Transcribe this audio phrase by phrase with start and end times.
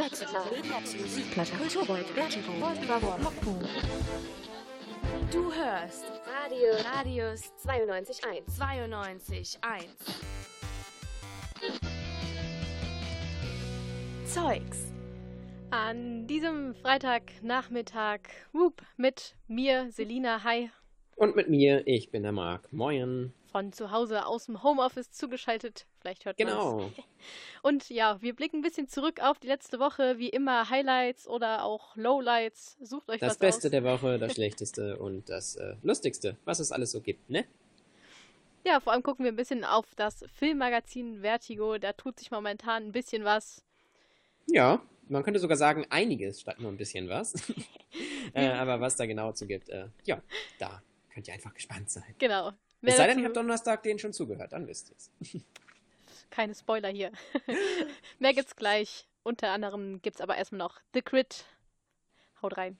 [0.00, 1.52] Musikplatte,
[3.22, 3.58] Rockboom.
[5.30, 6.04] Du hörst
[6.42, 8.44] Radio Radius 92.1.
[8.48, 9.58] 92.1.
[14.24, 14.90] Zeugs.
[15.70, 18.20] An diesem Freitagnachmittag
[18.52, 20.70] whoop, mit mir, Selina, hi,
[21.16, 22.72] Und mit mir, ich bin der Marc.
[22.72, 23.34] Moin.
[23.50, 25.86] von zu Hause aus dem Homeoffice zugeschaltet.
[26.00, 26.90] Vielleicht hört man Genau.
[27.62, 30.18] Und ja, wir blicken ein bisschen zurück auf die letzte Woche.
[30.18, 32.78] Wie immer Highlights oder auch Lowlights.
[32.80, 33.72] Sucht euch Das was Beste aus.
[33.72, 37.44] der Woche, das Schlechteste und das äh, Lustigste, was es alles so gibt, ne?
[38.64, 41.78] Ja, vor allem gucken wir ein bisschen auf das Filmmagazin Vertigo.
[41.78, 43.64] Da tut sich momentan ein bisschen was.
[44.46, 47.34] Ja, man könnte sogar sagen, einiges statt nur ein bisschen was.
[48.34, 50.22] äh, aber was da genau zu gibt, äh, ja,
[50.58, 52.14] da könnt ihr einfach gespannt sein.
[52.18, 52.52] Genau.
[52.82, 55.44] Es sei denn, ihr habt Donnerstag denen schon zugehört, dann wisst ihr es.
[56.30, 57.12] Keine Spoiler hier.
[58.18, 59.06] Mehr gibt's gleich.
[59.22, 61.44] Unter anderem gibt's aber erstmal noch The Crit.
[62.40, 62.78] Haut rein.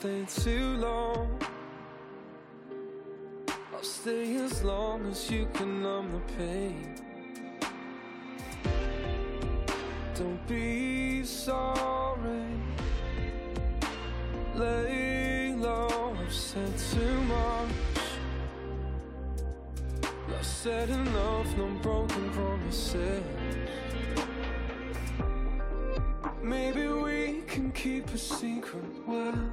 [0.00, 1.28] Stay too long.
[3.70, 6.94] I'll stay as long as you can numb the pain.
[10.14, 12.46] Don't be sorry.
[14.54, 17.68] Lay low, I've said too much.
[20.30, 23.22] Not said enough, no broken promises.
[26.42, 29.50] Maybe we can keep a secret well.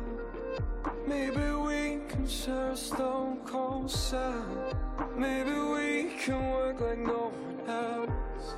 [1.08, 4.76] Maybe we can share a stone cold sad.
[5.16, 8.56] Maybe we can work like no one else.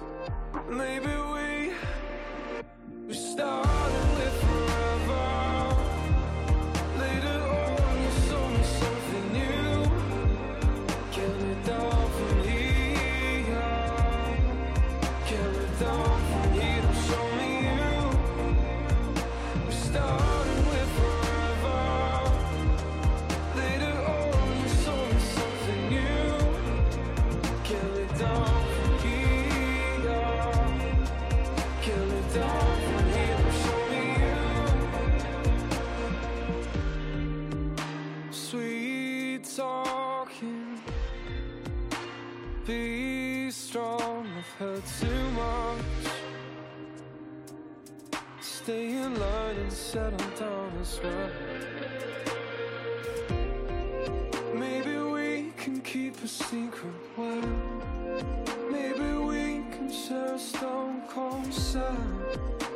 [0.69, 1.18] Maybe
[56.29, 57.41] secret well.
[58.71, 62.68] Maybe we can share a stone cold sad.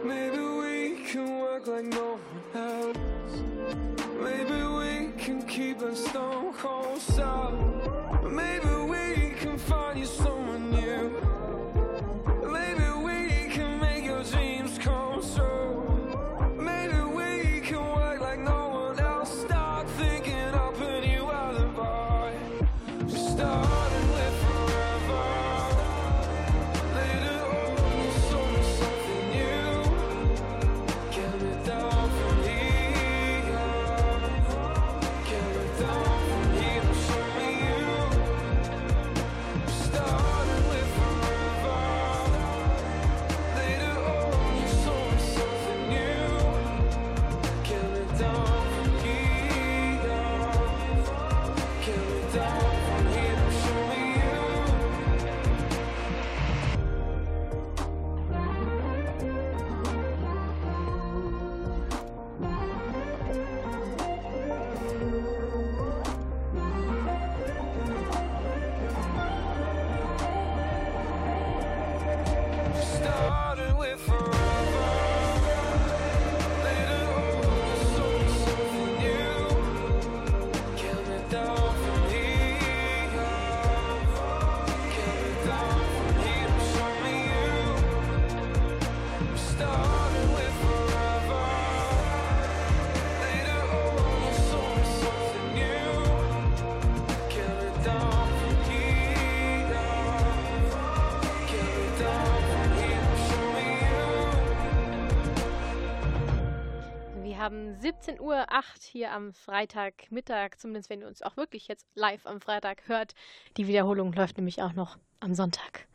[107.83, 108.45] 17.08 Uhr
[108.81, 113.13] hier am Freitagmittag, zumindest wenn ihr uns auch wirklich jetzt live am Freitag hört.
[113.57, 115.85] Die Wiederholung läuft nämlich auch noch am Sonntag.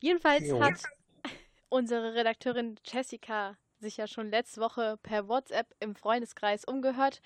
[0.00, 0.62] Jedenfalls Jo.
[0.62, 0.80] hat
[1.68, 7.20] unsere Redakteurin Jessica sich ja schon letzte Woche per WhatsApp im Freundeskreis umgehört,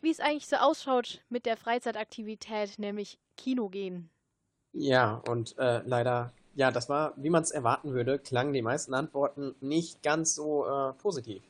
[0.00, 4.10] wie es eigentlich so ausschaut mit der Freizeitaktivität, nämlich Kino gehen.
[4.72, 8.94] Ja, und äh, leider, ja, das war, wie man es erwarten würde, klangen die meisten
[8.94, 11.42] Antworten nicht ganz so äh, positiv.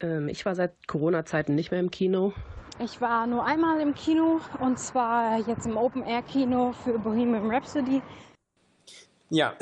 [0.00, 2.32] Ähm, ich war seit Corona-Zeiten nicht mehr im Kino.
[2.80, 8.02] Ich war nur einmal im Kino und zwar jetzt im Open-Air-Kino für Bohemian Rhapsody.
[9.30, 9.56] Ja,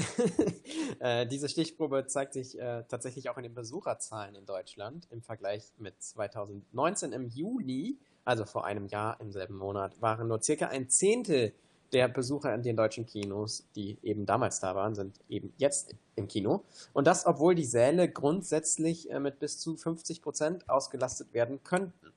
[1.00, 5.08] äh, diese Stichprobe zeigt sich äh, tatsächlich auch in den Besucherzahlen in Deutschland.
[5.10, 10.40] Im Vergleich mit 2019 im Juni, also vor einem Jahr im selben Monat, waren nur
[10.40, 11.52] circa ein Zehntel
[11.92, 16.28] der Besucher in den deutschen Kinos, die eben damals da waren, sind eben jetzt im
[16.28, 16.64] Kino.
[16.92, 22.12] Und das, obwohl die Säle grundsätzlich äh, mit bis zu 50 Prozent ausgelastet werden könnten.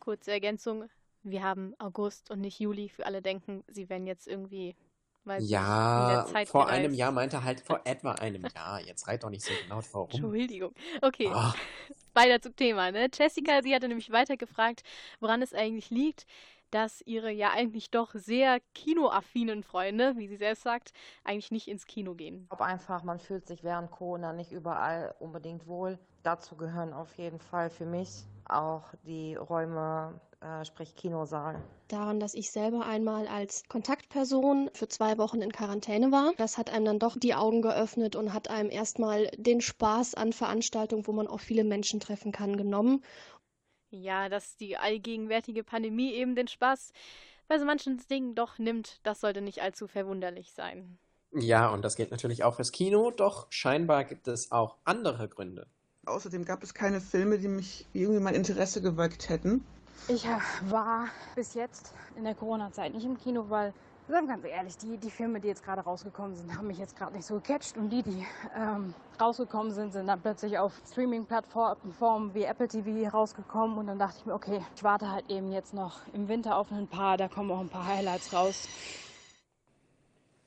[0.00, 0.88] Kurze Ergänzung,
[1.22, 2.88] wir haben August und nicht Juli.
[2.88, 4.74] Für alle denken, sie wären jetzt irgendwie,
[5.24, 6.78] in Ja, der Zeit vor gereist.
[6.80, 8.80] einem Jahr meinte er halt vor etwa einem Jahr.
[8.80, 10.10] Jetzt reit doch nicht so genau warum.
[10.10, 10.74] Entschuldigung.
[11.00, 11.54] Okay, Ah.
[12.14, 12.90] weiter zum Thema.
[12.90, 13.08] Ne?
[13.12, 14.82] Jessica, sie hatte nämlich weiter gefragt,
[15.20, 16.26] woran es eigentlich liegt,
[16.72, 21.86] dass ihre ja eigentlich doch sehr kinoaffinen Freunde, wie sie selbst sagt, eigentlich nicht ins
[21.86, 22.42] Kino gehen.
[22.42, 25.98] Ich glaube einfach, man fühlt sich während Corona nicht überall unbedingt wohl.
[26.22, 31.60] Dazu gehören auf jeden Fall für mich auch die Räume, äh, sprich Kinosaal.
[31.88, 36.32] Daran, dass ich selber einmal als Kontaktperson für zwei Wochen in Quarantäne war.
[36.38, 40.32] Das hat einem dann doch die Augen geöffnet und hat einem erstmal den Spaß an
[40.32, 43.02] Veranstaltungen, wo man auch viele Menschen treffen kann, genommen.
[43.92, 46.92] Ja, dass die allgegenwärtige Pandemie eben den Spaß
[47.46, 50.98] bei so manchen Dingen doch nimmt, das sollte nicht allzu verwunderlich sein.
[51.34, 55.66] Ja, und das gilt natürlich auch fürs Kino, doch scheinbar gibt es auch andere Gründe.
[56.06, 59.64] Außerdem gab es keine Filme, die mich irgendwie mein Interesse geweckt hätten.
[60.08, 60.26] Ich
[60.68, 63.72] war bis jetzt in der Corona-Zeit nicht im Kino, weil,
[64.08, 67.14] sagen ganz ehrlich, die, die Filme, die jetzt gerade rausgekommen sind, haben mich jetzt gerade
[67.14, 67.76] nicht so gecatcht.
[67.76, 73.78] Und die, die ähm, rausgekommen sind, sind dann plötzlich auf Streaming-Plattformen wie Apple TV rausgekommen.
[73.78, 76.70] Und dann dachte ich mir, okay, ich warte halt eben jetzt noch im Winter auf
[76.72, 78.68] ein paar, da kommen auch ein paar Highlights raus.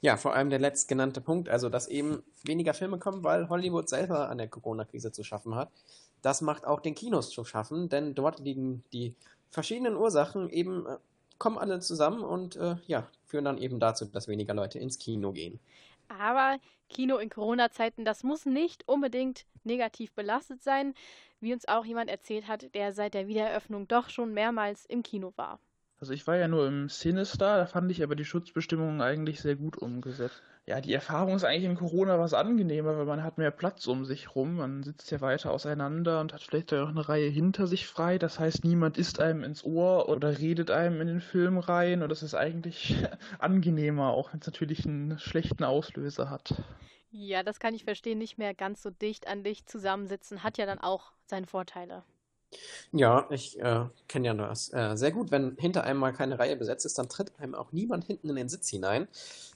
[0.01, 4.29] Ja, vor allem der letztgenannte Punkt, also dass eben weniger Filme kommen, weil Hollywood selber
[4.29, 5.71] an der Corona-Krise zu schaffen hat.
[6.21, 9.15] Das macht auch den Kinos zu schaffen, denn dort liegen die
[9.50, 10.97] verschiedenen Ursachen eben, äh,
[11.38, 15.32] kommen alle zusammen und äh, ja, führen dann eben dazu, dass weniger Leute ins Kino
[15.32, 15.60] gehen.
[16.08, 16.58] Aber
[16.89, 20.94] Kino in Corona-Zeiten, das muss nicht unbedingt negativ belastet sein,
[21.39, 25.34] wie uns auch jemand erzählt hat, der seit der Wiedereröffnung doch schon mehrmals im Kino
[25.36, 25.60] war.
[26.00, 29.56] Also ich war ja nur im Sinister, da fand ich aber die Schutzbestimmungen eigentlich sehr
[29.56, 30.42] gut umgesetzt.
[30.67, 34.03] Ja, die Erfahrung ist eigentlich in Corona was angenehmer, weil man hat mehr Platz um
[34.03, 37.86] sich rum, man sitzt ja weiter auseinander und hat vielleicht auch eine Reihe hinter sich
[37.86, 38.17] frei.
[38.17, 42.10] Das heißt, niemand isst einem ins Ohr oder redet einem in den Film rein und
[42.10, 42.95] das ist eigentlich
[43.39, 46.55] angenehmer, auch wenn es natürlich einen schlechten Auslöser hat.
[47.12, 50.65] Ja, das kann ich verstehen, nicht mehr ganz so dicht an dich zusammensitzen, hat ja
[50.65, 52.03] dann auch seine Vorteile.
[52.91, 55.31] Ja, ich äh, kenne ja das äh, sehr gut.
[55.31, 58.35] Wenn hinter einem mal keine Reihe besetzt ist, dann tritt einem auch niemand hinten in
[58.35, 59.07] den Sitz hinein.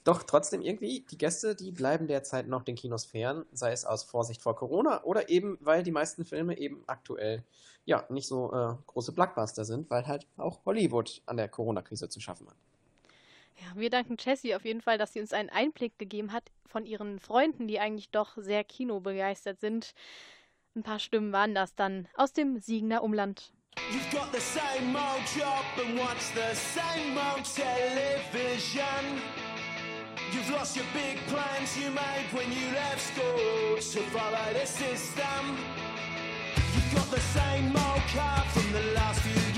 [0.03, 4.03] Doch trotzdem irgendwie, die Gäste, die bleiben derzeit noch den Kinos fern, sei es aus
[4.03, 7.43] Vorsicht vor Corona oder eben, weil die meisten Filme eben aktuell
[7.85, 12.19] ja nicht so äh, große Blockbuster sind, weil halt auch Hollywood an der Corona-Krise zu
[12.19, 12.55] schaffen hat.
[13.57, 16.85] Ja, wir danken Jessie auf jeden Fall, dass sie uns einen Einblick gegeben hat von
[16.85, 19.93] ihren Freunden, die eigentlich doch sehr kinobegeistert sind.
[20.75, 23.51] Ein paar Stimmen waren das dann aus dem Siegener Umland.
[23.91, 29.21] You've got the same old job and watch the same old television.
[30.31, 35.57] You've lost your big plans you made when you left school to follow the system.
[36.75, 39.48] You've got the same old car from the last few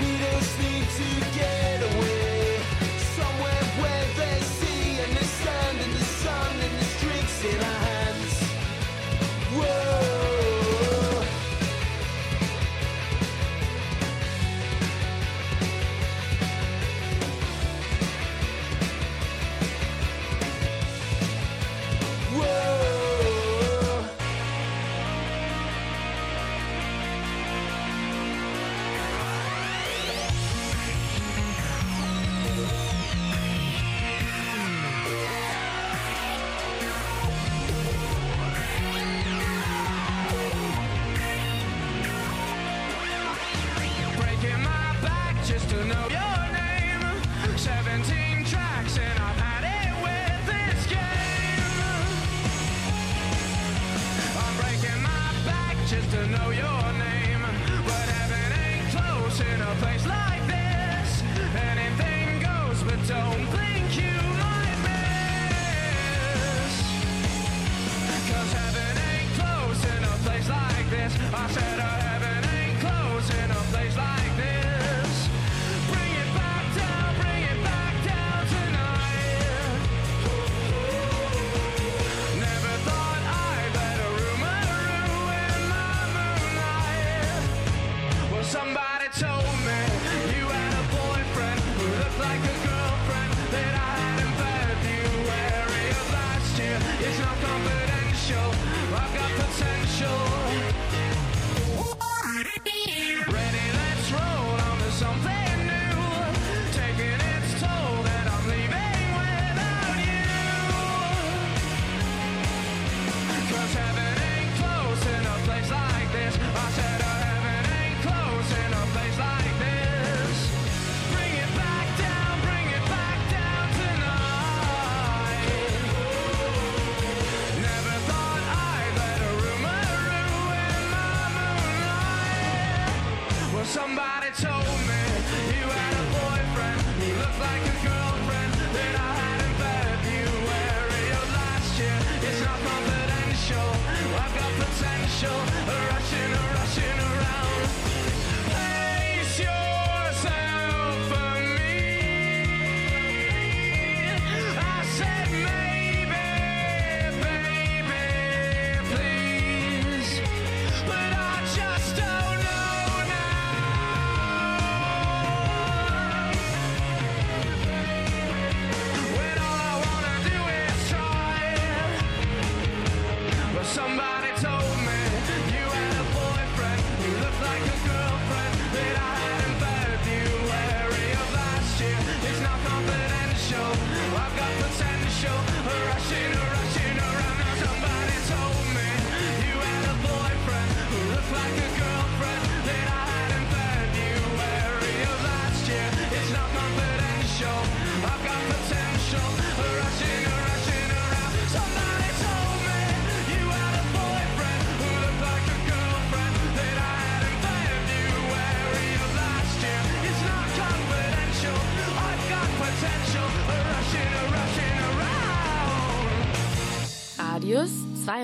[0.00, 2.13] we just need to get away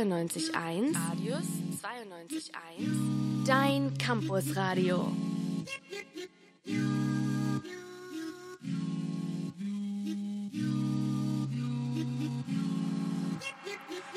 [0.01, 0.97] 92.1.
[0.97, 1.45] Radius
[1.83, 3.47] 92.1.
[3.47, 5.13] Dein Campusradio.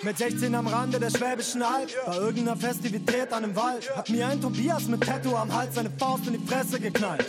[0.04, 4.28] Mit 16 am Rande der Schwäbischen Alb, bei irgendeiner Festivität an einem Wald, hat mir
[4.28, 7.26] ein Tobias mit Tattoo am Hals seine Faust in die Fresse geknallt.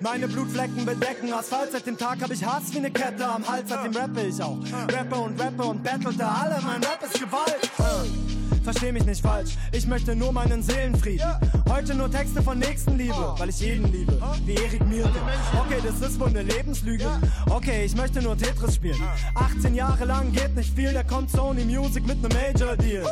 [0.00, 3.68] Meine Blutflecken bedecken Asphalt, seit dem Tag hab ich Hass wie ne Kette am Hals,
[3.68, 4.58] seitdem rappe ich auch.
[4.92, 7.70] Rappe und rappe und battle da alle, mein Rap ist Gewalt.
[7.78, 8.62] Äh.
[8.62, 11.24] Versteh mich nicht falsch, ich möchte nur meinen Seelenfrieden.
[11.68, 15.20] Heute nur Texte von Nächstenliebe, weil ich jeden liebe, wie Erik Mirke.
[15.60, 17.06] Okay, das ist wohl ne Lebenslüge.
[17.48, 19.00] Okay, ich möchte nur Tetris spielen.
[19.34, 23.06] 18 Jahre lang geht nicht viel, da kommt Sony Music mit nem Major Deal.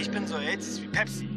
[0.00, 1.28] Ich bin so AIDS wie Pepsi.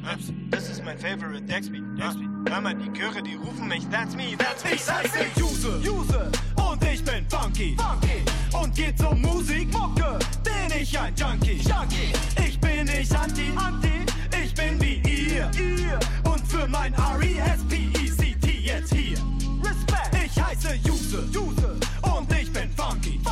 [0.52, 1.82] Das ist mein Favorite Dexby.
[1.98, 2.31] Dexby.
[2.49, 3.88] Mal, die Chöre, die rufen mich.
[3.89, 4.71] That's me, that's me.
[4.73, 8.23] Ich heiße Juse, Juse und ich bin funky, funky
[8.54, 12.12] und geht zur Musik, Mucke, bin ich ein Junkie, Junkie.
[12.45, 14.06] Ich bin nicht Anti, Anti,
[14.43, 19.17] ich bin wie ihr, ihr und für mein R-E-S-P-E-C-T jetzt hier.
[19.63, 20.25] Respekt.
[20.25, 23.31] Ich heiße Juse, Juse und ich bin funky, funky.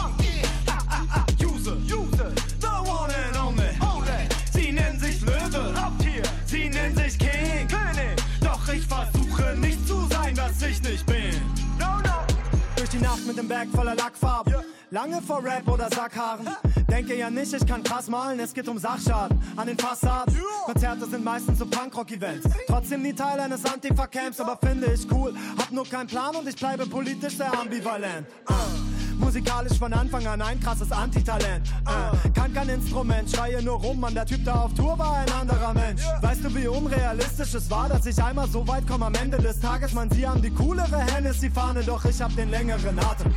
[12.90, 14.52] Durch die Nacht mit dem Bag voller Lackfarben.
[14.90, 16.48] Lange vor Rap oder Sackhaaren.
[16.90, 19.40] Denke ja nicht, ich kann krass malen, es geht um Sachschaden.
[19.56, 20.36] An den Fassaden.
[20.66, 22.48] Konzerte sind meistens so Punkrock-Events.
[22.66, 25.36] Trotzdem nie Teil eines Antifa-Camps, aber finde ich cool.
[25.56, 28.26] Hab nur keinen Plan und ich bleibe politisch sehr ambivalent.
[28.50, 28.99] Uh.
[29.20, 31.68] Musikalisch von Anfang an ein krasses Antitalent.
[31.68, 35.32] Äh, kann kein Instrument, schreie nur rum, man, der Typ da auf Tour war ein
[35.32, 36.02] anderer Mensch.
[36.22, 39.60] Weißt du, wie unrealistisch es war, dass ich einmal so weit komme am Ende des
[39.60, 39.94] Tages?
[39.94, 43.36] Man, sie haben die coolere Hennessy-Fahne, doch ich hab den längeren Atem.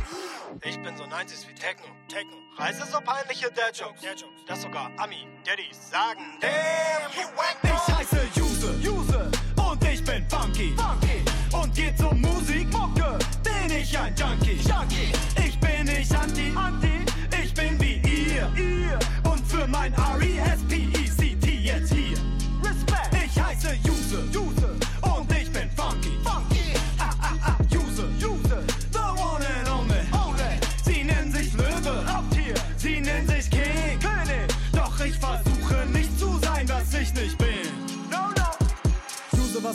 [0.65, 1.87] Ich bin so 90s wie Techno.
[2.07, 2.37] Techno.
[2.57, 4.01] Reiße so peinliche Dad Jokes.
[4.01, 4.45] Dad Jokes.
[4.47, 6.21] Das sogar Ami, Daddies sagen.
[6.39, 12.13] Damn, you wack Ich heiße Juse, Juse und ich bin funky, funky und geht zur
[12.13, 15.32] Musik, Mucke, bin ich ein Junkie, Junkie.
[16.03, 17.05] Nicht Anti, Anti,
[17.41, 22.17] ich bin wie ihr, ihr und für mein R-E-S-P-E-C-T jetzt hier.
[22.61, 23.25] Respekt.
[23.25, 23.69] Ich heiße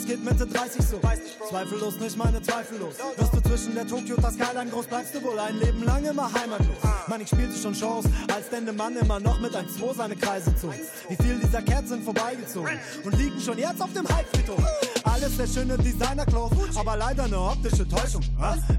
[0.06, 1.00] mit Mitte 30 so.
[1.48, 2.94] Zweifellos nicht meine Zweifellos.
[3.16, 6.04] Wirst du zwischen der Tokyo und der Skyline groß, bleibst du wohl ein Leben lang
[6.04, 6.76] immer heimatlos.
[7.06, 10.54] Mann, ich spielte schon Shows, als denn der Mann immer noch mit 1-2 seine Kreise
[10.56, 10.74] zog.
[11.08, 14.62] Wie viel dieser Cats sind vorbeigezogen und liegen schon jetzt auf dem Halbfriedhof.
[15.04, 18.22] Alles sehr schöne Designer-Clothes, aber leider eine optische Täuschung.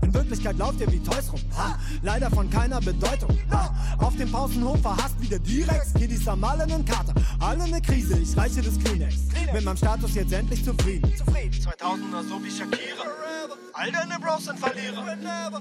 [0.01, 1.41] In Wirklichkeit lauft ihr wie Toys rum.
[2.01, 3.37] Leider von keiner Bedeutung.
[3.97, 5.93] Auf dem Pausenhof verhasst wieder Direx.
[5.93, 8.17] Kiddies haben alle einen Kater, alle eine Krise.
[8.19, 9.15] Ich reiche das Kleenex.
[9.53, 11.11] Mit meinem Status jetzt endlich zufrieden.
[11.17, 11.53] Zufrieden.
[11.53, 13.03] 2000er so wie Shakira.
[13.73, 15.05] All deine Bros sind Verlierer.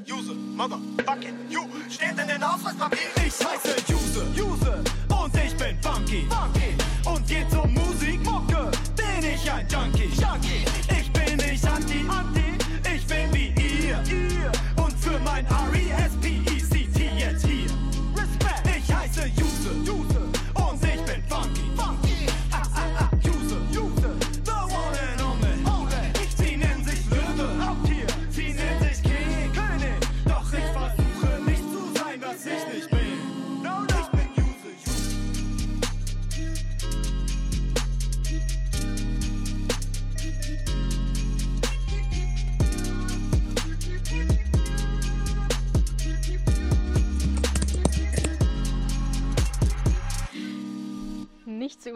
[0.09, 1.61] Use, Mother, fucking you.
[1.89, 3.13] Steht in den Ausweispapieren.
[3.17, 6.27] Ich heiße Juse, Juse und ich bin funky.
[6.29, 6.75] funky.
[7.05, 8.71] Und geht um Musik, Mucke,
[9.21, 10.11] bin ich ein Junkie.
[10.15, 10.65] Junkie.
[11.01, 14.01] Ich bin nicht anti, anti, ich bin wie ihr.
[14.11, 14.53] ihr.
[14.77, 16.08] Und für mein R-E-S-P-E-C-T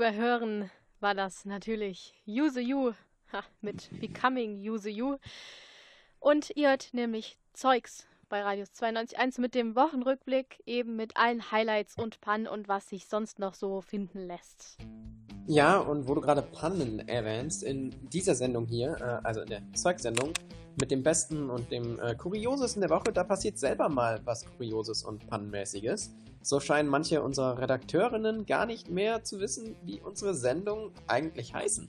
[0.02, 2.92] überhören war das natürlich Use You
[3.32, 5.18] ha, mit Becoming Use You.
[6.18, 11.98] Und ihr hört nämlich Zeugs bei Radius 92.1 mit dem Wochenrückblick, eben mit allen Highlights
[11.98, 14.78] und Pannen und was sich sonst noch so finden lässt.
[15.46, 19.62] Ja, und wo du gerade Pannen erwähnst, in dieser Sendung hier, äh, also in der
[19.74, 20.32] Zeug-Sendung,
[20.80, 25.04] mit dem Besten und dem äh, Kuriosesten der Woche, da passiert selber mal was Kurioses
[25.04, 26.14] und Pannenmäßiges.
[26.40, 31.86] So scheinen manche unserer Redakteurinnen gar nicht mehr zu wissen, wie unsere Sendungen eigentlich heißen.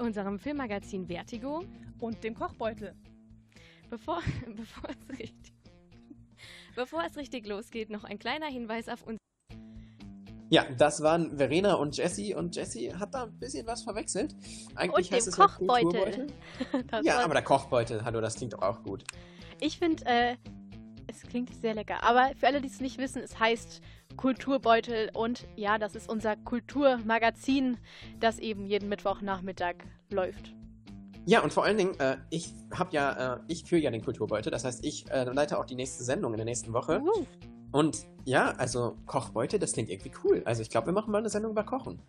[0.00, 1.64] Unserem Filmmagazin Vertigo
[1.98, 2.94] und dem Kochbeutel.
[3.90, 4.20] Bevor,
[4.56, 5.52] bevor, es richtig,
[6.74, 9.18] bevor es richtig losgeht, noch ein kleiner Hinweis auf uns.
[10.48, 14.34] Ja, das waren Verena und Jessie und Jessie hat da ein bisschen was verwechselt.
[14.76, 16.26] Eigentlich und heißt dem es ja Kochbeutel.
[17.02, 19.02] Ja, war- aber der Kochbeutel, hallo, das klingt doch auch gut.
[19.60, 20.36] Ich finde, äh,
[21.08, 22.02] es klingt sehr lecker.
[22.04, 23.80] Aber für alle, die es nicht wissen, es heißt
[24.16, 27.78] Kulturbeutel und ja, das ist unser Kulturmagazin,
[28.20, 29.74] das eben jeden Mittwochnachmittag
[30.10, 30.54] läuft.
[31.28, 34.52] Ja, und vor allen Dingen, äh, ich habe ja, äh, ich führe ja den Kulturbeutel,
[34.52, 37.02] das heißt, ich äh, leite auch die nächste Sendung in der nächsten Woche.
[37.72, 40.42] Und ja, also Kochbeute, das klingt irgendwie cool.
[40.44, 42.00] Also ich glaube, wir machen mal eine Sendung über Kochen.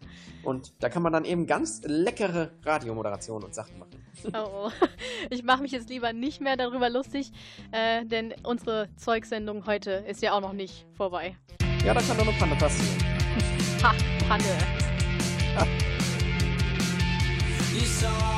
[0.43, 4.05] Und da kann man dann eben ganz leckere Radiomoderationen und Sachen machen.
[4.33, 4.71] Oh, oh.
[5.31, 7.31] Ich mache mich jetzt lieber nicht mehr darüber lustig,
[7.71, 11.35] äh, denn unsere Zeugsendung heute ist ja auch noch nicht vorbei.
[11.83, 13.03] Ja, da kann doch eine Panne passieren.
[13.83, 13.93] Ha,
[14.27, 14.43] Panne.
[17.73, 18.36] You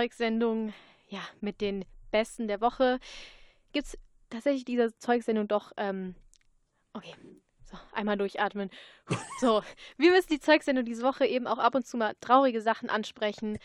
[0.00, 0.72] Zeugsendung,
[1.08, 2.98] ja, mit den Besten der Woche,
[3.72, 3.98] gibt es
[4.30, 6.14] tatsächlich diese Zeugsendung doch, ähm,
[6.94, 7.14] okay,
[7.64, 8.70] so, einmal durchatmen.
[9.40, 9.62] So,
[9.98, 13.58] wir müssen die Zeugsendung diese Woche eben auch ab und zu mal traurige Sachen ansprechen.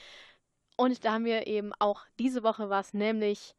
[0.76, 3.56] Und da haben wir eben auch diese Woche was, nämlich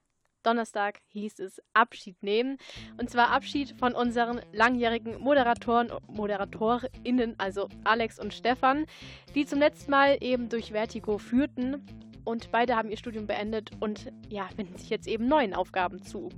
[0.46, 2.58] Donnerstag hieß es Abschied nehmen.
[2.98, 8.86] Und zwar Abschied von unseren langjährigen Moderatoren, ModeratorInnen, also Alex und Stefan,
[9.34, 11.84] die zum letzten Mal eben durch Vertigo führten.
[12.24, 16.28] Und beide haben ihr Studium beendet und ja, wenden sich jetzt eben neuen Aufgaben zu.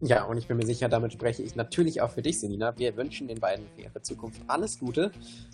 [0.00, 2.76] Ja, und ich bin mir sicher, damit spreche ich natürlich auch für dich, Selina.
[2.76, 5.10] Wir wünschen den beiden für ihre Zukunft alles Gute,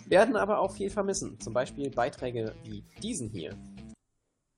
[0.07, 1.39] werden aber auch viel vermissen.
[1.39, 3.55] Zum Beispiel Beiträge wie diesen hier.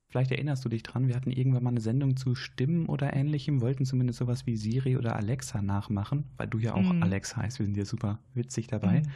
[0.08, 3.60] Vielleicht erinnerst du dich dran, wir hatten irgendwann mal eine Sendung zu Stimmen oder ähnlichem,
[3.60, 7.02] wollten zumindest sowas wie Siri oder Alexa nachmachen, weil du ja auch Mhm.
[7.02, 7.58] Alex heißt.
[7.58, 9.00] Wir sind ja super witzig dabei.
[9.00, 9.10] Mhm.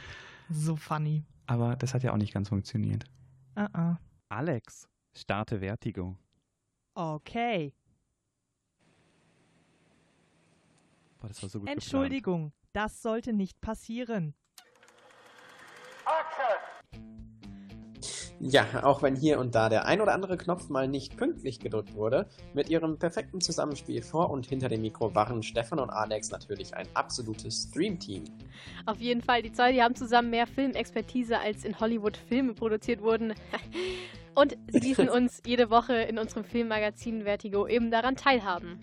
[0.49, 1.23] So funny.
[1.47, 3.05] Aber das hat ja auch nicht ganz funktioniert.
[3.55, 3.97] Uh -uh.
[4.29, 6.17] Alex, starte Vertigo.
[6.93, 7.73] Okay.
[11.19, 14.33] Boah, das war so gut Entschuldigung, das sollte nicht passieren.
[18.43, 21.93] Ja, auch wenn hier und da der ein oder andere Knopf mal nicht pünktlich gedrückt
[21.93, 26.75] wurde, mit ihrem perfekten Zusammenspiel vor und hinter dem Mikro waren Stefan und Alex natürlich
[26.75, 28.23] ein absolutes Streamteam.
[28.87, 33.03] Auf jeden Fall, die zwei, die haben zusammen mehr Filmexpertise, als in Hollywood Filme produziert
[33.03, 33.35] wurden.
[34.33, 38.79] Und sie ließen uns jede Woche in unserem Filmmagazin Vertigo eben daran teilhaben.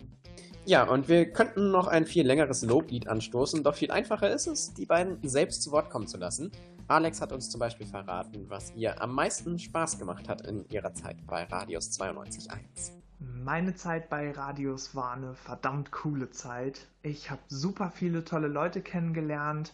[0.68, 4.74] Ja, und wir könnten noch ein viel längeres Loblied anstoßen, doch viel einfacher ist es,
[4.74, 6.52] die beiden selbst zu Wort kommen zu lassen.
[6.88, 10.92] Alex hat uns zum Beispiel verraten, was ihr am meisten Spaß gemacht hat in ihrer
[10.92, 12.90] Zeit bei Radius 92.1.
[13.18, 16.86] Meine Zeit bei Radius war eine verdammt coole Zeit.
[17.00, 19.72] Ich habe super viele tolle Leute kennengelernt,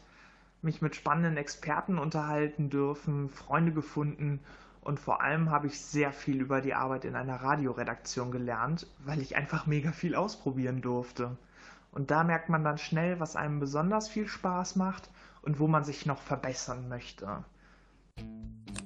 [0.62, 4.38] mich mit spannenden Experten unterhalten dürfen, Freunde gefunden
[4.84, 9.20] und vor allem habe ich sehr viel über die Arbeit in einer Radioredaktion gelernt, weil
[9.20, 11.36] ich einfach mega viel ausprobieren durfte.
[11.90, 15.08] Und da merkt man dann schnell, was einem besonders viel Spaß macht
[15.42, 17.44] und wo man sich noch verbessern möchte.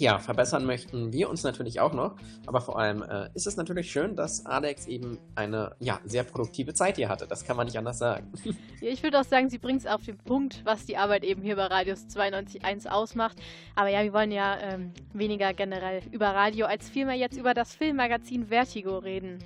[0.01, 2.15] Ja, verbessern möchten wir uns natürlich auch noch,
[2.47, 6.73] aber vor allem äh, ist es natürlich schön, dass Alex eben eine ja, sehr produktive
[6.73, 7.27] Zeit hier hatte.
[7.27, 8.33] Das kann man nicht anders sagen.
[8.81, 11.43] Ja, ich würde auch sagen, sie bringt es auf den Punkt, was die Arbeit eben
[11.43, 13.37] hier bei Radius 92.1 ausmacht.
[13.75, 17.75] Aber ja, wir wollen ja ähm, weniger generell über Radio als vielmehr jetzt über das
[17.75, 19.41] Filmmagazin Vertigo reden.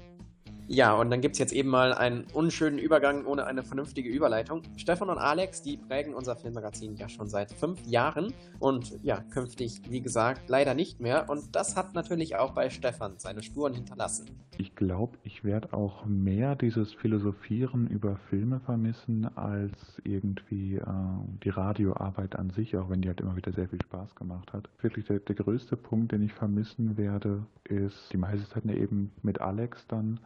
[0.69, 4.63] Ja, und dann gibt es jetzt eben mal einen unschönen Übergang ohne eine vernünftige Überleitung.
[4.77, 9.83] Stefan und Alex, die prägen unser Filmmagazin ja schon seit fünf Jahren und ja, künftig,
[9.89, 11.29] wie gesagt, leider nicht mehr.
[11.29, 14.31] Und das hat natürlich auch bei Stefan seine Spuren hinterlassen.
[14.57, 20.85] Ich glaube, ich werde auch mehr dieses Philosophieren über Filme vermissen, als irgendwie äh,
[21.43, 24.69] die Radioarbeit an sich, auch wenn die halt immer wieder sehr viel Spaß gemacht hat.
[24.81, 29.41] Wirklich der, der größte Punkt, den ich vermissen werde, ist die meiste Zeit eben mit
[29.41, 30.21] Alex dann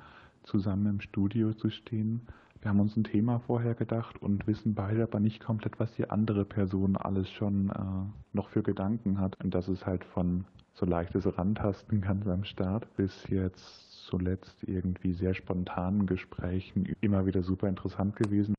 [0.46, 2.22] zusammen im Studio zu stehen.
[2.60, 6.08] Wir haben uns ein Thema vorher gedacht und wissen beide aber nicht komplett, was die
[6.08, 9.38] andere Person alles schon äh, noch für Gedanken hat.
[9.44, 15.12] Und das ist halt von so leichtes Rantasten ganz am Start bis jetzt zuletzt irgendwie
[15.12, 18.54] sehr spontanen Gesprächen immer wieder super interessant gewesen.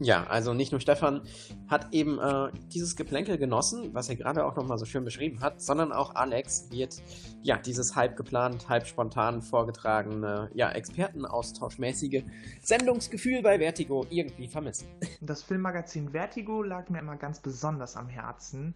[0.00, 1.22] Ja, also nicht nur Stefan
[1.68, 5.60] hat eben äh, dieses Geplänkel genossen, was er gerade auch nochmal so schön beschrieben hat,
[5.60, 7.00] sondern auch Alex wird
[7.42, 12.22] ja dieses halb geplant, halb spontan vorgetragene, ja, expertenaustauschmäßige
[12.60, 14.88] Sendungsgefühl bei Vertigo irgendwie vermissen.
[15.20, 18.74] Das Filmmagazin Vertigo lag mir immer ganz besonders am Herzen,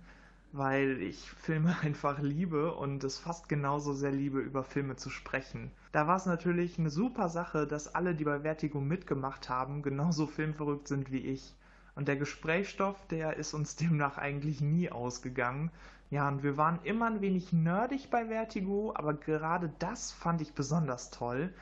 [0.52, 5.70] weil ich Filme einfach liebe und es fast genauso sehr liebe, über Filme zu sprechen.
[5.92, 10.26] Da war es natürlich eine super Sache, dass alle, die bei Vertigo mitgemacht haben, genauso
[10.26, 11.54] filmverrückt sind wie ich.
[11.94, 15.70] Und der Gesprächsstoff, der ist uns demnach eigentlich nie ausgegangen.
[16.10, 20.54] Ja, und wir waren immer ein wenig nerdig bei Vertigo, aber gerade das fand ich
[20.54, 21.52] besonders toll.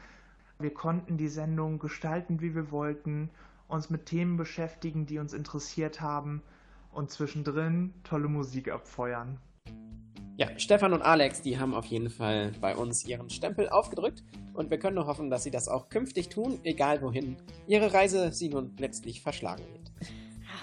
[0.59, 3.30] Wir konnten die Sendung gestalten, wie wir wollten,
[3.66, 6.43] uns mit Themen beschäftigen, die uns interessiert haben
[6.93, 9.39] und zwischendrin tolle Musik abfeuern.
[10.39, 14.22] Ja, Stefan und Alex, die haben auf jeden Fall bei uns ihren Stempel aufgedrückt
[14.53, 18.30] und wir können nur hoffen, dass sie das auch künftig tun, egal wohin ihre Reise
[18.32, 19.93] sie nun letztlich verschlagen wird.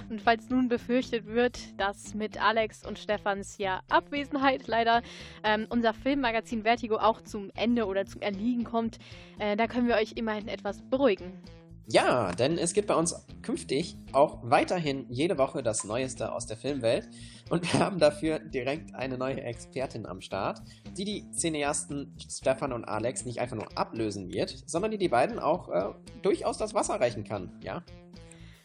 [0.10, 5.02] Und falls nun befürchtet wird, dass mit Alex und Stefans ja Abwesenheit leider
[5.44, 9.00] ähm, unser Filmmagazin Vertigo auch zum Ende oder zum Erliegen kommt,
[9.40, 11.42] äh, da können wir euch immerhin etwas beruhigen.
[11.88, 16.56] Ja, denn es gibt bei uns künftig auch weiterhin jede Woche das Neueste aus der
[16.56, 17.10] Filmwelt.
[17.50, 20.62] Und wir haben dafür direkt eine neue Expertin am Start,
[20.98, 25.40] die die Cineasten Stefan und Alex nicht einfach nur ablösen wird, sondern die die beiden
[25.40, 27.84] auch äh, durchaus das Wasser reichen kann, ja?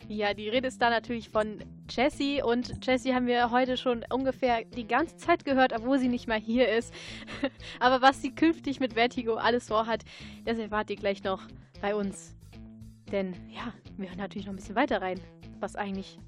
[0.07, 1.59] Ja, die Rede ist da natürlich von
[1.91, 6.29] Jessie und Jessie haben wir heute schon ungefähr die ganze Zeit gehört, obwohl sie nicht
[6.29, 6.95] mal hier ist.
[7.81, 10.05] Aber was sie künftig mit Vertigo alles vorhat,
[10.47, 11.43] das erfahrt ihr gleich noch
[11.83, 12.38] bei uns.
[13.13, 15.21] Denn ja, wir hören natürlich noch ein bisschen weiter rein,
[15.61, 16.19] was eigentlich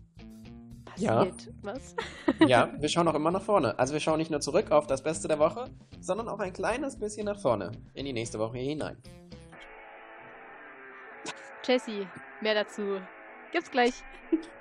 [0.85, 1.47] passiert.
[1.47, 1.53] Ja.
[1.62, 1.95] Was?
[2.49, 3.78] ja, wir schauen auch immer nach vorne.
[3.78, 5.66] Also wir schauen nicht nur zurück auf das Beste der Woche,
[6.01, 8.97] sondern auch ein kleines bisschen nach vorne in die nächste Woche hinein.
[11.64, 12.07] Jessie,
[12.41, 13.01] mehr dazu
[13.53, 13.95] gibt's gleich.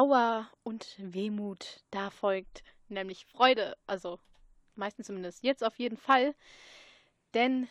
[0.00, 3.76] Trauer und Wehmut, da folgt nämlich Freude.
[3.86, 4.18] Also
[4.74, 6.34] meistens zumindest jetzt auf jeden Fall.
[7.34, 7.68] Denn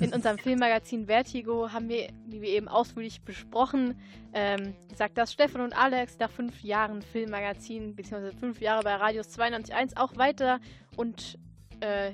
[0.00, 4.00] in unserem Filmmagazin Vertigo haben wir, wie wir eben ausführlich besprochen,
[4.32, 9.28] ähm, gesagt, dass Stefan und Alex nach fünf Jahren Filmmagazin, beziehungsweise fünf Jahre bei Radius
[9.38, 10.60] 92.1 auch weiter
[10.96, 11.38] und
[11.80, 12.12] äh,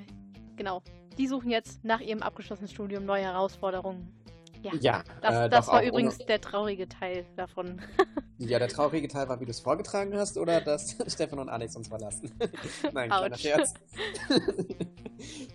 [0.57, 0.81] genau,
[1.17, 4.20] die suchen jetzt nach ihrem abgeschlossenen Studium neue Herausforderungen.
[4.61, 7.81] Ja, Ja, das, äh, das war übrigens der traurige Teil davon.
[8.43, 11.75] Ja, der traurige Teil war, wie du es vorgetragen hast, oder dass Stefan und Alex
[11.75, 12.31] uns verlassen?
[12.91, 13.37] nein, kleiner.
[13.37, 13.75] Scherz.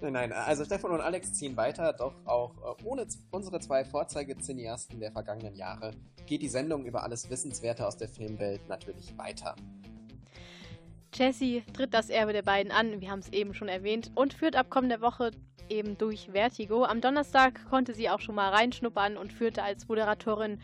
[0.01, 5.01] nein, nein, also Stefan und Alex ziehen weiter, doch auch äh, ohne unsere zwei Vorzeigecineasten
[5.01, 5.91] der vergangenen Jahre
[6.27, 9.57] geht die Sendung über alles Wissenswerte aus der Filmwelt natürlich weiter.
[11.13, 14.55] Jessie tritt das Erbe der beiden an, wir haben es eben schon erwähnt, und führt
[14.55, 15.33] ab kommender Woche
[15.69, 16.85] eben durch Vertigo.
[16.85, 20.61] Am Donnerstag konnte sie auch schon mal reinschnuppern und führte als Moderatorin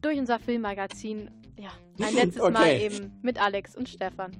[0.00, 1.70] durch unser Filmmagazin, ja,
[2.00, 2.86] ein letztes Mal Okay.
[2.86, 4.32] eben mit Alex und Stefan.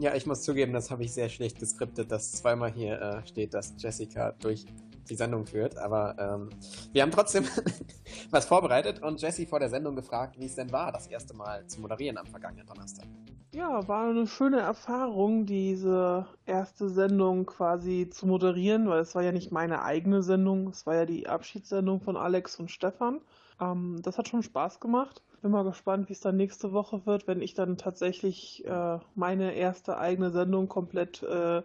[0.00, 3.52] Ja, ich muss zugeben, das habe ich sehr schlecht geskriptet, dass zweimal hier äh, steht,
[3.52, 4.64] dass Jessica durch
[5.08, 5.76] die Sendung führt.
[5.76, 6.50] Aber ähm,
[6.92, 7.44] wir haben trotzdem
[8.30, 11.66] was vorbereitet und Jessie vor der Sendung gefragt, wie es denn war, das erste Mal
[11.66, 13.06] zu moderieren am vergangenen Donnerstag.
[13.54, 19.30] Ja, war eine schöne Erfahrung, diese erste Sendung quasi zu moderieren, weil es war ja
[19.30, 23.20] nicht meine eigene Sendung, es war ja die Abschiedssendung von Alex und Stefan.
[23.60, 25.22] Ähm, das hat schon Spaß gemacht.
[25.42, 29.52] Bin mal gespannt, wie es dann nächste Woche wird, wenn ich dann tatsächlich äh, meine
[29.54, 31.62] erste eigene Sendung komplett äh,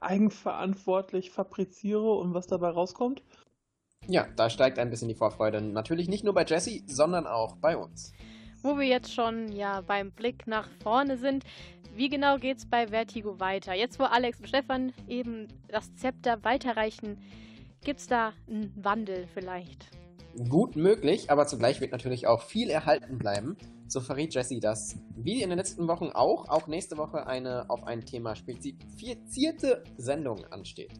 [0.00, 3.22] eigenverantwortlich fabriziere und was dabei rauskommt.
[4.06, 5.60] Ja, da steigt ein bisschen die Vorfreude.
[5.60, 8.12] Natürlich nicht nur bei Jessie, sondern auch bei uns.
[8.66, 11.44] Wo wir jetzt schon ja beim Blick nach vorne sind,
[11.94, 13.74] wie genau geht's bei Vertigo weiter?
[13.74, 17.16] Jetzt, wo Alex und Stefan eben das Zepter weiterreichen,
[17.84, 19.86] gibt's da einen Wandel vielleicht?
[20.48, 23.56] Gut möglich, aber zugleich wird natürlich auch viel erhalten bleiben.
[23.86, 27.84] So verriet Jessie, dass, wie in den letzten Wochen auch, auch nächste Woche eine auf
[27.84, 30.90] ein Thema spezifizierte Sendung ansteht.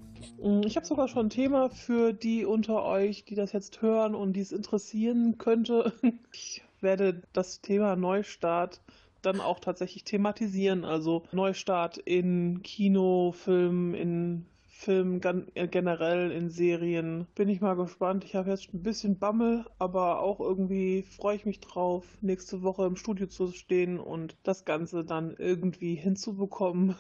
[0.41, 4.15] Mm, Ich habe sogar schon ein Thema für die unter euch, die das jetzt hören
[4.15, 5.93] und die es interessieren könnte.
[6.33, 8.81] Ich werde das Thema Neustart
[9.23, 10.85] dann auch tatsächlich thematisieren.
[10.85, 17.27] Also Neustart in Kino, Film, in Film gan- äh, generell, in Serien.
[17.35, 18.25] Bin ich mal gespannt.
[18.25, 22.85] Ich habe jetzt ein bisschen Bammel, aber auch irgendwie freue ich mich drauf, nächste Woche
[22.85, 26.95] im Studio zu stehen und das Ganze dann irgendwie hinzubekommen.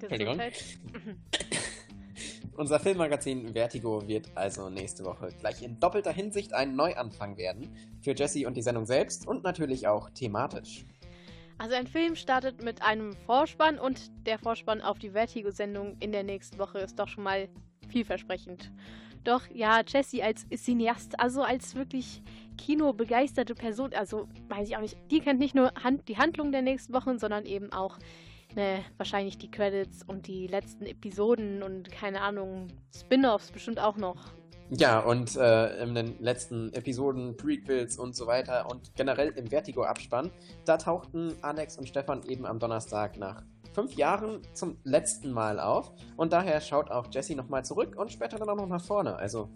[0.00, 0.62] Gesundheit.
[2.56, 7.68] Unser Filmmagazin Vertigo wird also nächste Woche gleich in doppelter Hinsicht ein Neuanfang werden.
[8.00, 10.86] Für Jessie und die Sendung selbst und natürlich auch thematisch.
[11.58, 16.22] Also ein Film startet mit einem Vorspann und der Vorspann auf die Vertigo-Sendung in der
[16.22, 17.48] nächsten Woche ist doch schon mal
[17.88, 18.70] vielversprechend.
[19.24, 22.22] Doch ja, Jessie als Cineast, also als wirklich
[22.56, 26.62] kinobegeisterte Person, also weiß ich auch nicht, die kennt nicht nur Hand, die Handlung der
[26.62, 27.98] nächsten Wochen, sondern eben auch
[28.54, 34.16] ne, wahrscheinlich die Credits und die letzten Episoden und keine Ahnung, Spin-offs bestimmt auch noch.
[34.70, 40.30] Ja, und äh, in den letzten Episoden, Prequels und so weiter und generell im Vertigo-Abspann,
[40.64, 43.42] da tauchten Alex und Stefan eben am Donnerstag nach
[43.74, 45.92] fünf Jahren zum letzten Mal auf.
[46.16, 49.16] Und daher schaut auch Jesse nochmal zurück und später dann auch noch nach vorne.
[49.16, 49.50] Also,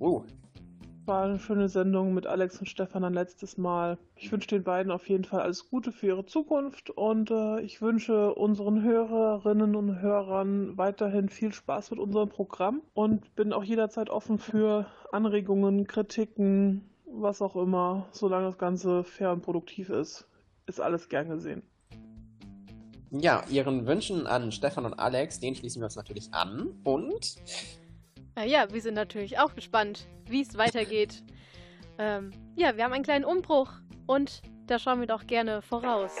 [0.00, 0.24] uh.
[1.06, 3.98] War eine schöne Sendung mit Alex und Stefan ein letztes Mal.
[4.16, 7.80] Ich wünsche den beiden auf jeden Fall alles Gute für ihre Zukunft und äh, ich
[7.80, 14.10] wünsche unseren Hörerinnen und Hörern weiterhin viel Spaß mit unserem Programm und bin auch jederzeit
[14.10, 20.28] offen für Anregungen, Kritiken, was auch immer, solange das Ganze fair und produktiv ist.
[20.66, 21.62] Ist alles gern gesehen.
[23.12, 26.68] Ja, Ihren Wünschen an Stefan und Alex, den schließen wir uns natürlich an.
[26.84, 27.38] Und
[28.44, 31.22] ja, wir sind natürlich auch gespannt, wie es weitergeht.
[31.98, 33.72] Ähm, ja, wir haben einen kleinen Umbruch
[34.06, 36.16] und da schauen wir doch gerne voraus.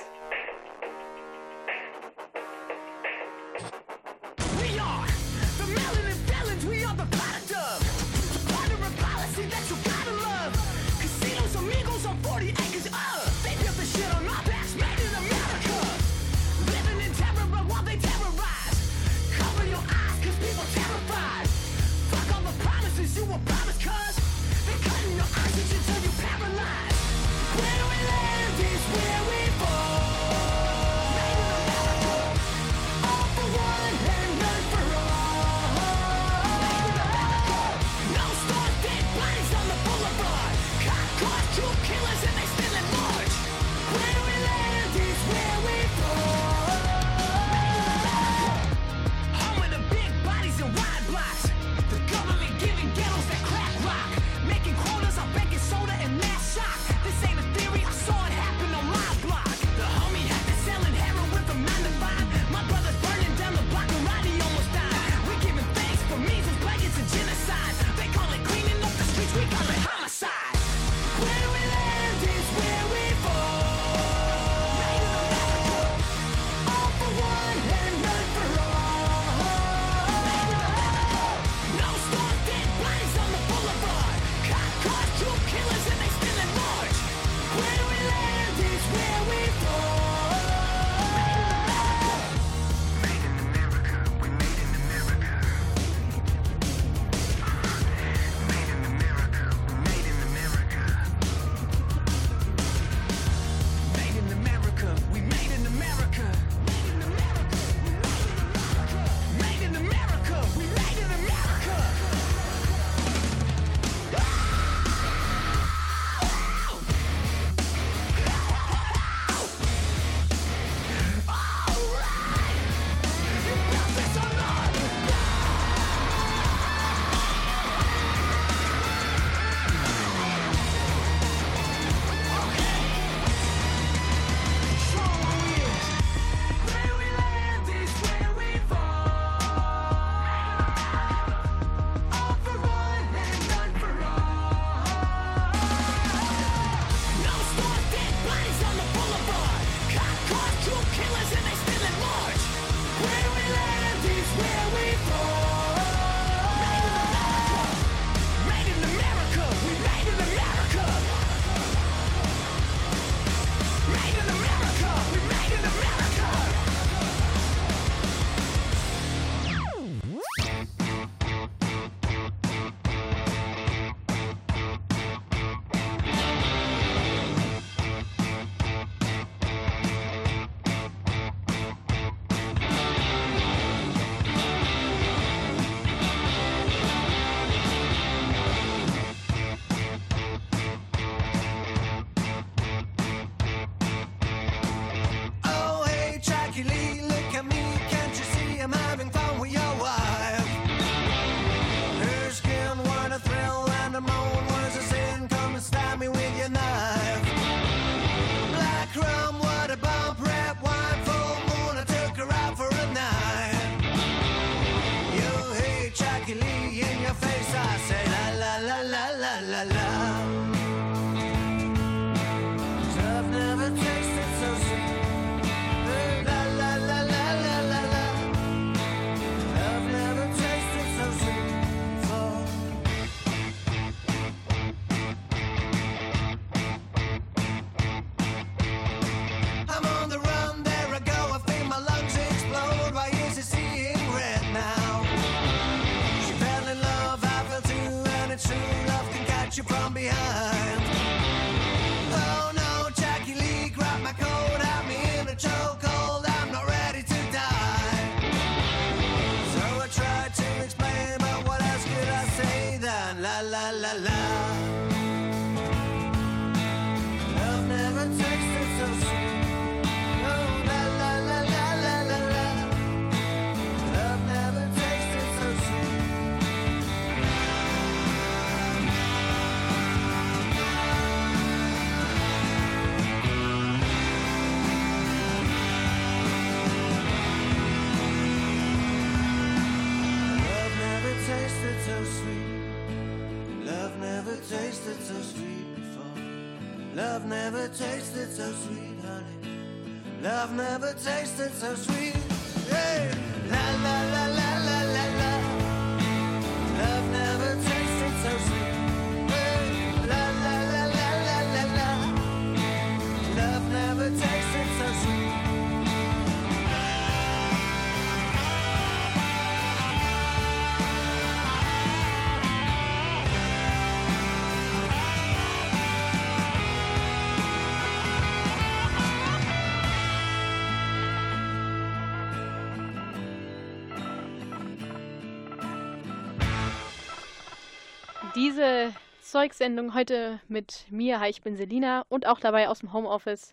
[338.40, 343.52] Diese Zeugsendung heute mit mir, hi, ich bin Selina und auch dabei aus dem Homeoffice.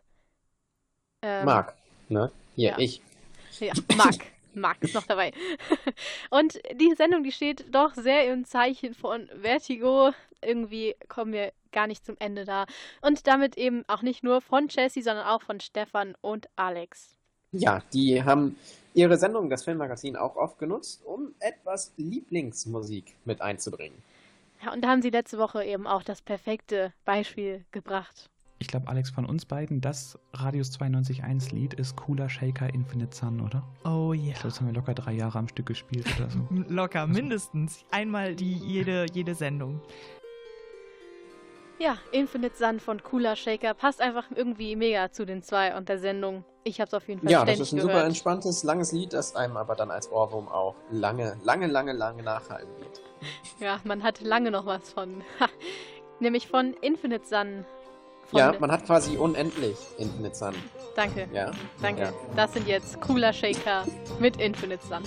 [1.22, 1.76] Ähm, Marc,
[2.08, 2.32] ne?
[2.56, 2.80] Hier, ja.
[2.80, 3.02] ich.
[3.60, 4.16] Ja, Marc.
[4.54, 5.34] Marc ist noch dabei.
[6.30, 10.14] Und die Sendung, die steht doch sehr im Zeichen von Vertigo.
[10.42, 12.66] Irgendwie kommen wir gar nicht zum Ende da.
[13.02, 17.18] Und damit eben auch nicht nur von Jessie, sondern auch von Stefan und Alex.
[17.52, 18.56] Ja, die haben
[18.94, 24.02] ihre Sendung, das Filmmagazin, auch oft genutzt, um etwas Lieblingsmusik mit einzubringen.
[24.64, 28.30] Ja, und da haben sie letzte Woche eben auch das perfekte Beispiel gebracht.
[28.60, 33.40] Ich glaube, Alex, von uns beiden, das Radius 92.1 Lied ist Cooler Shaker Infinite Sun,
[33.40, 33.64] oder?
[33.86, 34.30] Oh ja.
[34.30, 36.40] Ich glaube, das haben wir locker drei Jahre am Stück gespielt oder so.
[36.68, 37.86] Locker, mindestens.
[37.92, 39.80] Einmal die jede, jede Sendung.
[41.80, 46.00] Ja, Infinite Sun von Cooler Shaker passt einfach irgendwie mega zu den zwei und der
[46.00, 46.44] Sendung.
[46.68, 47.94] Ich habe es auf jeden Fall Ja, das ist ein gehört.
[47.94, 52.24] super entspanntes, langes Lied, das einem aber dann als Ohrwurm auch lange, lange, lange, lange
[52.24, 53.02] nachhallen wird.
[53.60, 55.24] Ja, man hat lange noch was von.
[56.20, 57.66] Nämlich von Infinite Sun.
[58.26, 60.56] Von Ja, man hat quasi unendlich Infinite Sun.
[60.96, 61.30] Danke.
[61.32, 61.52] Ja.
[61.82, 62.02] Danke.
[62.02, 62.14] Ja.
[62.36, 63.86] Das sind jetzt Cooler Shaker
[64.20, 65.04] mit Infinite Sun.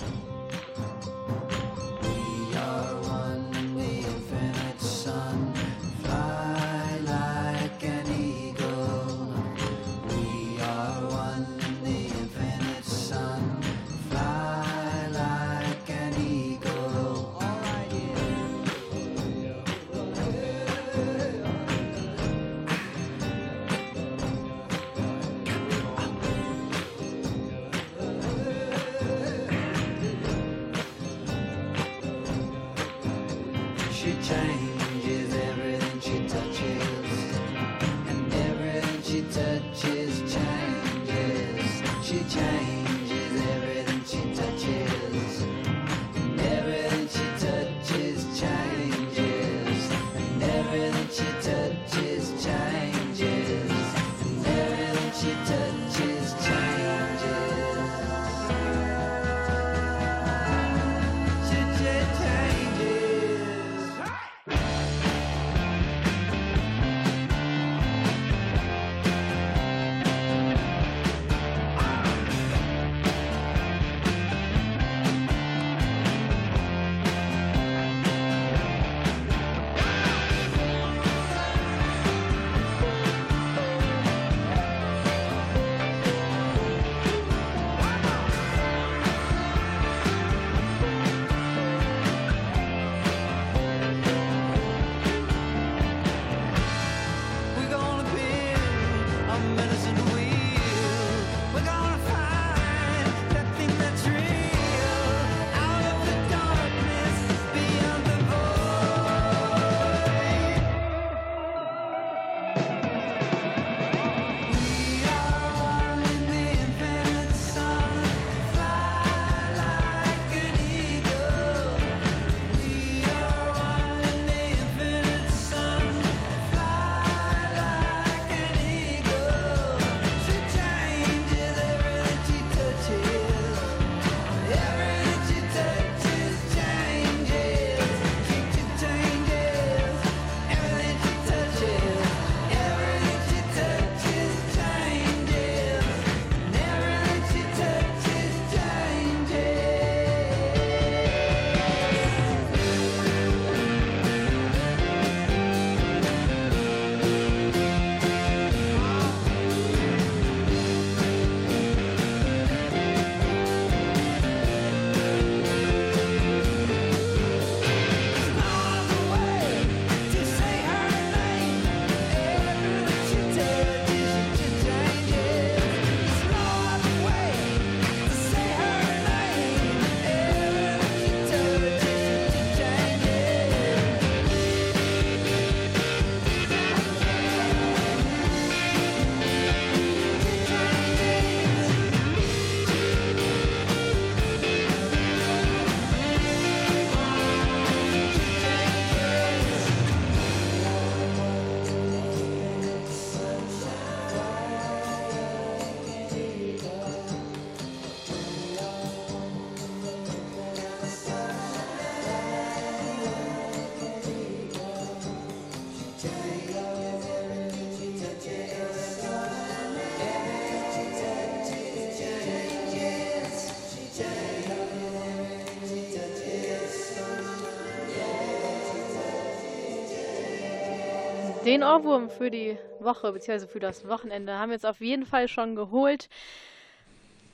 [231.51, 233.45] Den Ohrwurm für die Woche bzw.
[233.45, 236.07] für das Wochenende haben wir jetzt auf jeden Fall schon geholt.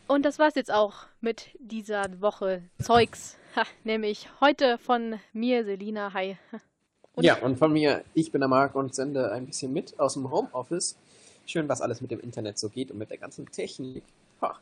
[0.07, 3.37] Und das war's jetzt auch mit dieser Woche Zeugs.
[3.55, 6.15] Ha, nämlich heute von mir, Selina.
[6.15, 6.35] Hi.
[7.13, 10.15] Und ja, und von mir, ich bin der Marc und sende ein bisschen mit aus
[10.15, 10.97] dem Homeoffice.
[11.45, 14.03] Schön, was alles mit dem Internet so geht und mit der ganzen Technik.
[14.41, 14.59] Ha.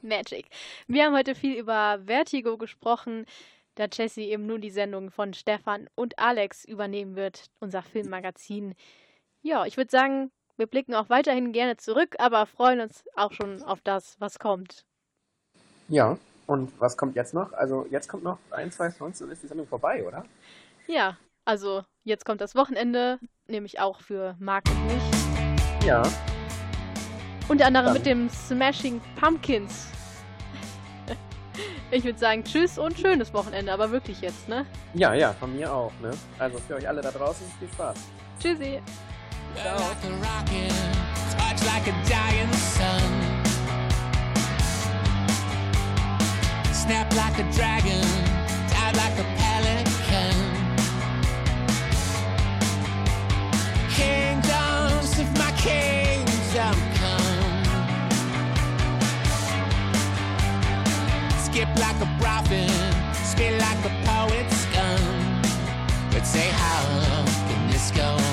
[0.00, 0.46] Magic.
[0.86, 3.26] Wir haben heute viel über Vertigo gesprochen,
[3.74, 8.74] da Jessie eben nun die Sendung von Stefan und Alex übernehmen wird, unser Filmmagazin.
[9.42, 13.62] Ja, ich würde sagen, wir blicken auch weiterhin gerne zurück, aber freuen uns auch schon
[13.62, 14.84] auf das, was kommt.
[15.88, 17.52] Ja, und was kommt jetzt noch?
[17.52, 20.24] Also jetzt kommt noch ein, zwei Songs und ist die Sendung vorbei, oder?
[20.86, 25.86] Ja, also jetzt kommt das Wochenende, nämlich auch für Marc und mich.
[25.86, 26.02] Ja.
[27.48, 27.94] Unter anderem Dann.
[27.94, 29.88] mit dem Smashing Pumpkins.
[31.94, 34.64] Ich würde sagen, tschüss und schönes Wochenende, aber wirklich jetzt, ne?
[34.94, 36.10] Ja, ja, von mir auch, ne?
[36.38, 37.96] Also für euch alle da draußen viel Spaß.
[38.40, 38.80] Tschüssi.
[39.54, 39.76] Ciao.
[46.72, 48.02] Snap like a dragon,
[48.68, 50.34] tied like a pelican.
[53.94, 55.91] Kingdoms of my kingdom
[61.78, 62.70] like a prophet,
[63.14, 65.42] spit like a poet's gun.
[66.10, 68.31] But say, how can this go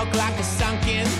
[0.00, 1.19] Soak like a sunken